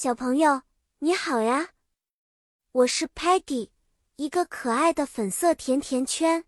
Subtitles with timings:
[0.00, 0.62] 小朋友，
[1.00, 1.70] 你好呀！
[2.70, 3.70] 我是 Peggy，
[4.14, 6.44] 一个可爱的粉色甜甜圈。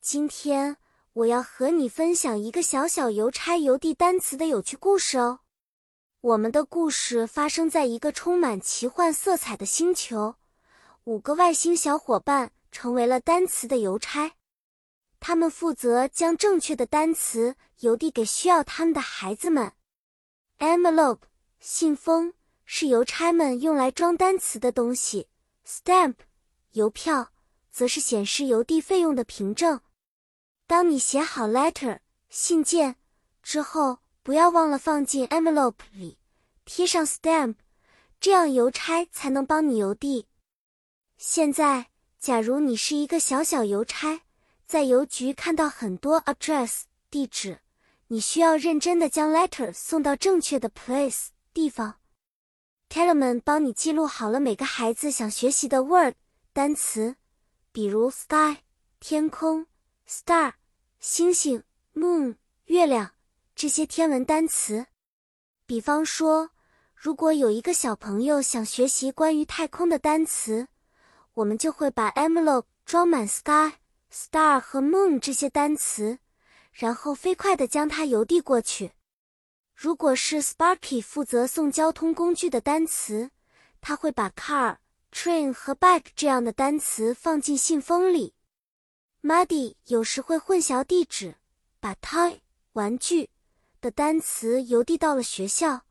[0.00, 0.76] 今天
[1.12, 5.42] 我要和你分享一个小小邮差邮递单词的有趣故事哦。
[6.20, 10.34] 我们的故事发生在一个充满奇幻色彩的星球，
[11.04, 14.32] 五个外星小伙伴成为了单词的邮差，
[15.20, 19.72] 他们负责将正确的单词邮递给需要他们的孩子们。
[20.58, 21.20] Envelope，
[21.60, 22.32] 信封。
[22.66, 25.28] 是邮差们用来装单词的东西
[25.64, 26.16] ，stamp，
[26.72, 27.32] 邮票，
[27.70, 29.80] 则是显示邮递费用的凭证。
[30.66, 32.96] 当你写好 letter 信件
[33.40, 36.18] 之后，不要忘了放进 envelope 里，
[36.64, 37.54] 贴上 stamp，
[38.20, 40.26] 这样邮差才能帮你邮递。
[41.16, 41.86] 现在，
[42.18, 44.22] 假如你是一个小小邮差，
[44.66, 47.60] 在邮局看到很多 address 地址，
[48.08, 52.00] 你需要认真的将 letter 送到正确的 place 地方。
[52.96, 56.14] Teller 们帮你记录好了每个孩子想学习的 word
[56.54, 57.16] 单词，
[57.70, 58.56] 比如 sky
[59.00, 59.66] 天空
[60.08, 60.54] ，star
[60.98, 63.10] 星星，moon 月亮
[63.54, 64.86] 这些天文单词。
[65.66, 66.48] 比方说，
[66.94, 70.68] 如果有一个小朋友想学习关于太空的单词，
[71.34, 73.74] 我们就会把 envelope 装满 sky、
[74.10, 76.18] star 和 moon 这些单词，
[76.72, 78.92] 然后飞快地将它邮递过去。
[79.76, 83.30] 如果是 Sparky 负责送交通工具的单词，
[83.82, 84.78] 他会把 car、
[85.12, 88.32] train 和 bike 这样的单词放进信封里。
[89.22, 91.34] Muddy 有时会混淆地址，
[91.78, 92.38] 把 toy
[92.72, 93.28] 玩具
[93.82, 95.82] 的单词邮递到了学校，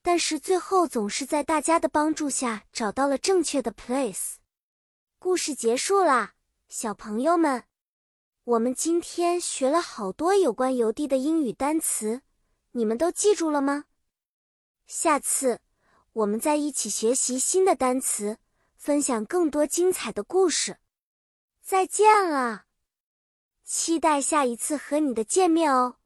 [0.00, 4.36] 但是最后总是在大家的帮助下找到了正确的 place。
[5.18, 6.32] 故事结束啦，
[6.70, 7.64] 小朋友们，
[8.44, 12.22] 我们今天学了好多有关邮递的英语单词。
[12.76, 13.84] 你们都记住了吗？
[14.86, 15.60] 下次
[16.12, 18.38] 我们再一起学习新的单词，
[18.76, 20.78] 分享更多精彩的故事。
[21.62, 22.64] 再见了，
[23.64, 25.98] 期待下一次和你的见面哦。